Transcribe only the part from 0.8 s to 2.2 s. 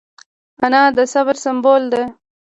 د صبر سمبول ده